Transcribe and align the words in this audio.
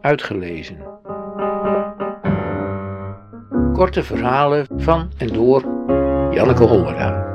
Uitgelezen. 0.00 0.78
Korte 3.72 4.02
verhalen 4.02 4.66
van 4.76 5.12
en 5.18 5.28
door 5.28 5.60
Janneke 6.34 6.64
Hollera. 6.64 7.28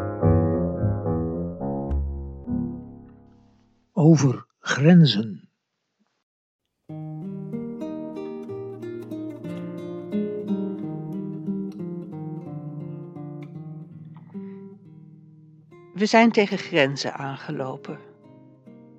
Over 3.93 4.45
grenzen. 4.59 5.49
We 15.93 16.05
zijn 16.05 16.31
tegen 16.31 16.57
grenzen 16.57 17.13
aangelopen. 17.13 18.14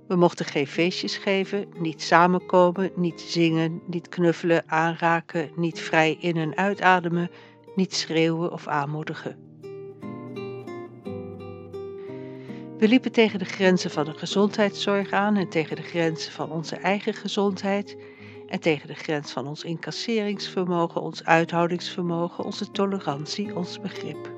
We 0.08 0.16
mochten 0.16 0.46
geen 0.46 0.66
feestjes 0.66 1.16
geven, 1.16 1.68
niet 1.78 2.02
samenkomen, 2.02 2.90
niet 2.94 3.20
zingen, 3.20 3.82
niet 3.86 4.08
knuffelen, 4.08 4.62
aanraken, 4.66 5.50
niet 5.56 5.80
vrij 5.80 6.16
in- 6.20 6.36
en 6.36 6.56
uitademen, 6.56 7.30
niet 7.74 7.94
schreeuwen 7.94 8.52
of 8.52 8.66
aanmoedigen. 8.66 9.36
We 12.78 12.88
liepen 12.88 13.12
tegen 13.12 13.38
de 13.38 13.44
grenzen 13.44 13.90
van 13.90 14.04
de 14.04 14.14
gezondheidszorg 14.14 15.10
aan 15.10 15.36
en 15.36 15.48
tegen 15.48 15.76
de 15.76 15.82
grenzen 15.82 16.32
van 16.32 16.50
onze 16.50 16.76
eigen 16.76 17.14
gezondheid 17.14 17.96
en 18.46 18.60
tegen 18.60 18.88
de 18.88 18.94
grens 18.94 19.32
van 19.32 19.46
ons 19.46 19.64
incasseringsvermogen, 19.64 21.00
ons 21.00 21.24
uithoudingsvermogen, 21.24 22.44
onze 22.44 22.70
tolerantie, 22.70 23.56
ons 23.56 23.80
begrip. 23.80 24.35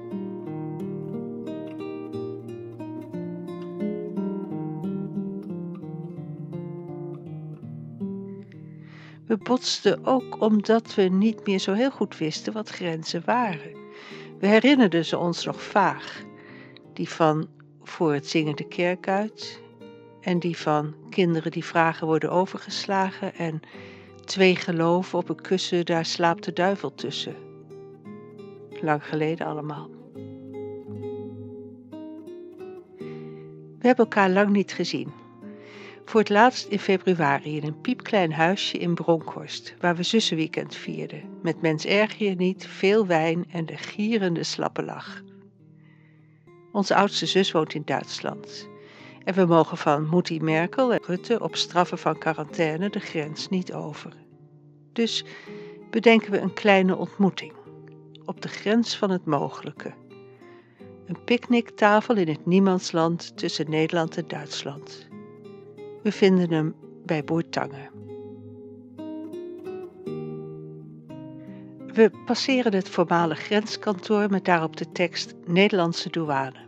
We 9.29 9.37
botsten 9.37 10.07
ook 10.07 10.41
omdat 10.41 10.95
we 10.95 11.03
niet 11.03 11.47
meer 11.47 11.59
zo 11.59 11.73
heel 11.73 11.91
goed 11.91 12.19
wisten 12.19 12.53
wat 12.53 12.69
grenzen 12.69 13.23
waren. 13.25 13.77
We 14.39 14.47
herinnerden 14.47 15.05
ze 15.05 15.19
ons 15.19 15.45
nog 15.45 15.63
vaag. 15.63 16.25
Die 16.93 17.09
van 17.09 17.49
voor 17.83 18.13
het 18.13 18.29
zingen 18.29 18.57
de 18.57 18.69
kerk 18.69 19.09
uit 19.09 19.63
en 20.21 20.39
die 20.39 20.57
van 20.57 20.95
kinderen 21.11 21.51
die 21.51 21.65
vragen 21.65 22.07
worden 22.07 22.31
overgeslagen 22.31 23.35
en 23.35 23.61
twee 24.25 24.57
geloven 24.57 25.19
op 25.19 25.29
een 25.29 25.41
kussen, 25.41 25.85
daar 25.85 26.05
slaapt 26.05 26.45
de 26.45 26.53
duivel 26.53 26.95
tussen. 26.95 27.35
Lang 28.81 29.05
geleden 29.07 29.47
allemaal. 29.47 29.91
We 33.79 33.87
hebben 33.87 34.05
elkaar 34.05 34.31
lang 34.31 34.51
niet 34.51 34.73
gezien. 34.73 35.13
Voor 36.09 36.21
het 36.21 36.29
laatst 36.29 36.67
in 36.67 36.79
februari 36.79 37.57
in 37.57 37.65
een 37.65 37.81
piepklein 37.81 38.33
huisje 38.33 38.79
in 38.79 38.95
Bronkhorst, 38.95 39.75
waar 39.81 39.97
we 39.97 40.03
zussenweekend 40.03 40.75
vierden, 40.75 41.23
met 41.43 41.61
mens 41.61 41.85
erg 41.85 42.15
je 42.19 42.35
niet, 42.35 42.67
veel 42.67 43.07
wijn 43.07 43.45
en 43.51 43.67
de 43.67 43.77
gierende 43.77 44.43
slappe 44.43 44.85
lach. 44.85 45.23
Onze 46.73 46.95
oudste 46.95 47.27
zus 47.27 47.53
woont 47.53 47.75
in 47.75 47.83
Duitsland. 47.85 48.69
En 49.25 49.35
we 49.35 49.45
mogen 49.45 49.77
van 49.77 50.07
Moetie 50.07 50.43
Merkel 50.43 50.93
en 50.93 51.03
Rutte 51.03 51.41
op 51.41 51.57
straffen 51.57 51.99
van 51.99 52.19
quarantaine 52.19 52.91
de 52.91 53.01
grens 53.01 53.49
niet 53.49 53.73
over. 53.73 54.13
Dus 54.93 55.25
bedenken 55.91 56.31
we 56.31 56.39
een 56.39 56.55
kleine 56.55 56.97
ontmoeting. 56.97 57.53
Op 58.25 58.43
de 58.43 58.49
grens 58.49 58.97
van 58.97 59.11
het 59.11 59.25
mogelijke. 59.25 59.95
Een 61.07 61.25
picknicktafel 61.25 62.17
in 62.17 62.29
het 62.29 62.47
niemandsland 62.47 63.37
tussen 63.37 63.71
Nederland 63.71 64.17
en 64.17 64.29
Duitsland. 64.29 65.08
We 66.03 66.13
vinden 66.13 66.51
hem 66.51 66.75
bij 67.05 67.25
Boertangen. 67.25 67.91
We 71.93 72.11
passeren 72.25 72.75
het 72.75 72.89
voormalig 72.89 73.39
grenskantoor 73.39 74.31
met 74.31 74.45
daarop 74.45 74.77
de 74.77 74.93
tekst 74.93 75.35
Nederlandse 75.47 76.11
douane. 76.11 76.67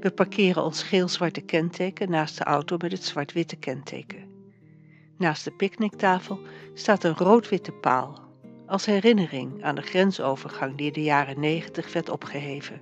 We 0.00 0.10
parkeren 0.10 0.62
ons 0.62 0.82
geel-zwarte 0.82 1.40
kenteken 1.40 2.10
naast 2.10 2.38
de 2.38 2.44
auto 2.44 2.76
met 2.76 2.92
het 2.92 3.04
zwart-witte 3.04 3.56
kenteken. 3.56 4.24
Naast 5.16 5.44
de 5.44 5.50
picknicktafel 5.50 6.38
staat 6.74 7.04
een 7.04 7.16
rood-witte 7.16 7.72
paal, 7.72 8.20
als 8.66 8.86
herinnering 8.86 9.64
aan 9.64 9.74
de 9.74 9.82
grensovergang 9.82 10.76
die 10.76 10.86
in 10.86 10.92
de 10.92 11.02
jaren 11.02 11.40
negentig 11.40 11.92
werd 11.92 12.08
opgeheven. 12.08 12.80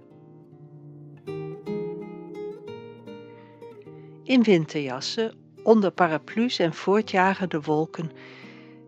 In 4.32 4.42
winterjassen, 4.42 5.34
onder 5.62 5.90
paraplu's 5.90 6.58
en 6.58 6.74
voortjagende 6.74 7.60
wolken 7.60 8.10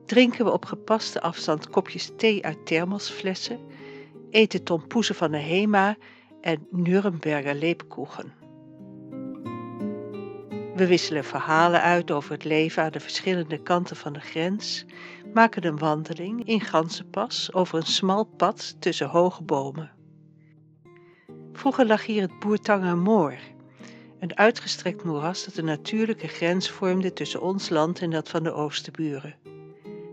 drinken 0.07 0.45
we 0.45 0.53
op 0.53 0.65
gepaste 0.65 1.21
afstand 1.21 1.71
kopjes 1.71 2.11
thee 2.17 2.45
uit 2.45 2.67
thermosflessen, 2.67 3.59
eten 4.31 4.63
tompoezen 4.63 5.15
van 5.15 5.31
de 5.31 5.39
Hema 5.39 5.97
en 6.41 6.67
Nuremberger 6.71 7.55
leepkoegen. 7.55 8.33
We 10.75 10.87
wisselen 10.87 11.25
verhalen 11.25 11.83
uit 11.83 12.11
over 12.11 12.33
het 12.33 12.45
leven 12.45 12.83
aan 12.83 12.93
de 12.93 13.01
verschillende 13.01 13.63
kanten 13.63 13.97
van 13.97 14.13
de 14.13 14.21
grens, 14.21 14.85
maken 15.35 15.67
een 15.67 15.79
wandeling 15.79 16.45
in 16.45 16.61
Gansenpas 16.61 17.53
over 17.53 17.79
een 17.79 17.87
smal 17.87 18.25
pad 18.25 18.77
tussen 18.79 19.09
hoge 19.09 19.43
bomen. 19.43 19.91
Vroeger 21.53 21.87
lag 21.87 22.07
hier 22.07 22.23
het 22.23 22.39
Boertanger 22.39 22.97
Moor, 22.97 23.35
een 24.25 24.37
uitgestrekt 24.37 25.05
moeras 25.05 25.45
dat 25.45 25.57
een 25.57 25.65
natuurlijke 25.65 26.27
grens 26.27 26.71
vormde 26.71 27.13
tussen 27.13 27.43
ons 27.43 27.69
land 27.69 28.01
en 28.01 28.11
dat 28.11 28.29
van 28.29 28.43
de 28.43 28.53
oosterburen. 28.53 29.35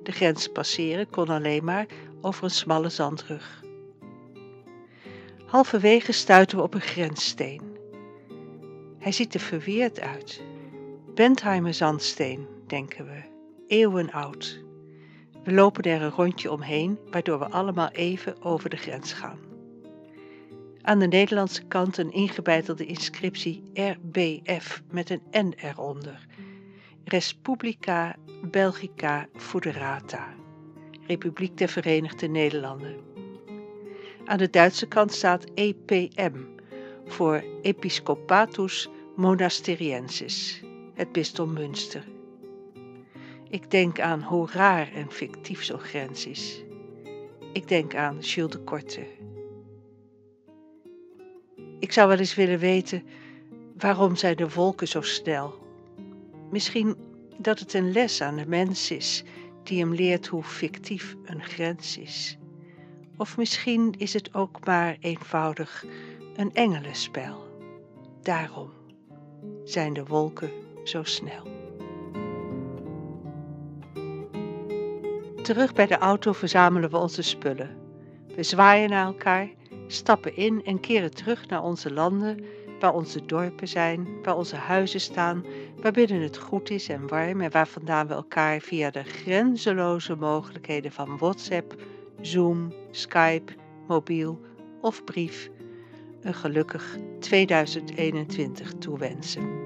De 0.03 0.11
grens 0.11 0.47
passeren 0.47 1.09
kon 1.09 1.27
alleen 1.29 1.63
maar 1.63 1.85
over 2.21 2.44
een 2.44 2.50
smalle 2.50 2.89
zandrug. 2.89 3.63
Halverwege 5.45 6.11
stuiten 6.11 6.57
we 6.57 6.63
op 6.63 6.73
een 6.73 6.81
grenssteen. 6.81 7.61
Hij 9.00 9.11
ziet 9.11 9.33
er 9.33 9.39
verweerd 9.39 10.00
uit. 10.00 10.41
Bentheimer 11.13 11.73
zandsteen, 11.73 12.47
denken 12.67 13.05
we, 13.05 13.21
eeuwen 13.67 14.11
oud. 14.11 14.63
We 15.44 15.53
lopen 15.53 15.83
er 15.83 16.01
een 16.01 16.11
rondje 16.11 16.51
omheen, 16.51 17.00
waardoor 17.11 17.39
we 17.39 17.50
allemaal 17.50 17.89
even 17.89 18.41
over 18.41 18.69
de 18.69 18.77
grens 18.77 19.13
gaan. 19.13 19.50
Aan 20.81 21.00
de 21.00 21.08
Nederlandse 21.08 21.64
kant 21.64 21.97
een 21.97 22.12
ingebeitelde 22.12 22.86
inscriptie 22.86 23.64
RBF 23.74 24.81
met 24.92 25.09
een 25.09 25.22
N 25.31 25.53
eronder. 25.58 26.25
Respublica 27.03 28.16
Belgica 28.52 29.28
Foederata, 29.36 30.28
Republiek 31.08 31.58
der 31.58 31.69
Verenigde 31.69 32.28
Nederlanden. 32.28 32.96
Aan 34.25 34.38
de 34.38 34.50
Duitse 34.50 34.88
kant 34.88 35.14
staat 35.14 35.46
EPM 35.53 36.38
voor 37.06 37.44
Episcopatus 37.62 38.90
Monasteriensis, 39.16 40.62
het 40.94 41.12
bisdom 41.12 41.53
Münster. 41.53 42.03
Ik 43.50 43.72
denk 43.72 44.00
aan 44.00 44.22
hoe 44.22 44.50
raar 44.52 44.92
en 44.94 45.12
fictief 45.12 45.63
zo'n 45.63 45.80
grens 45.80 46.25
is. 46.25 46.63
Ik 47.53 47.68
denk 47.68 47.96
aan 47.96 48.19
Jules 48.19 48.52
de 48.52 48.59
Korte. 48.59 49.06
Ik 51.91 51.97
zou 51.97 52.09
wel 52.09 52.19
eens 52.19 52.35
willen 52.35 52.59
weten 52.59 53.03
waarom 53.78 54.16
zijn 54.16 54.35
de 54.35 54.50
wolken 54.50 54.88
zo 54.88 55.02
snel. 55.02 55.59
Misschien 56.52 56.96
dat 57.38 57.59
het 57.59 57.74
een 57.74 57.91
les 57.91 58.22
aan 58.22 58.35
de 58.35 58.46
mens 58.47 58.91
is 58.91 59.24
die 59.63 59.79
hem 59.79 59.94
leert 59.94 60.28
hoe 60.28 60.44
fictief 60.44 61.16
een 61.25 61.44
grens 61.44 61.97
is. 61.97 62.38
Of 63.18 63.38
misschien 63.38 63.94
is 63.97 64.13
het 64.13 64.34
ook 64.34 64.66
maar 64.66 64.97
eenvoudig 65.00 65.85
een 66.35 66.53
engelenspel. 66.53 67.47
Daarom 68.22 68.69
zijn 69.63 69.94
de 69.94 70.06
wolken 70.06 70.51
zo 70.84 71.03
snel. 71.03 71.47
Terug 75.42 75.74
bij 75.74 75.88
de 75.88 75.98
auto 75.98 76.31
verzamelen 76.31 76.89
we 76.89 76.98
onze 76.98 77.21
spullen. 77.21 77.77
We 78.36 78.44
zwaaien 78.44 78.89
naar 78.89 79.06
elkaar, 79.06 79.50
stappen 79.91 80.35
in 80.35 80.63
en 80.63 80.79
keren 80.79 81.11
terug 81.11 81.47
naar 81.47 81.63
onze 81.63 81.93
landen, 81.93 82.43
waar 82.79 82.93
onze 82.93 83.25
dorpen 83.25 83.67
zijn, 83.67 84.07
waar 84.23 84.38
onze 84.38 84.55
huizen 84.55 84.99
staan, 84.99 85.45
waarbinnen 85.81 86.21
het 86.21 86.38
goed 86.38 86.69
is 86.69 86.89
en 86.89 87.07
warm 87.07 87.41
en 87.41 87.51
waar 87.51 87.67
vandaan 87.67 88.07
we 88.07 88.13
elkaar 88.13 88.59
via 88.59 88.89
de 88.89 89.03
grenzeloze 89.03 90.15
mogelijkheden 90.15 90.91
van 90.91 91.17
WhatsApp, 91.17 91.75
Zoom, 92.21 92.73
Skype, 92.91 93.53
mobiel 93.88 94.39
of 94.81 95.03
brief 95.03 95.49
een 96.21 96.33
gelukkig 96.33 96.97
2021 97.19 98.73
toewensen. 98.73 99.59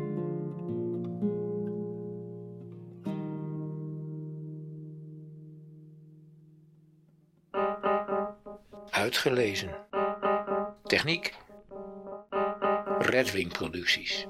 Uitgelezen. 8.89 9.94
Techniek. 10.87 11.33
Redwing 12.99 13.49
Producties. 13.49 14.27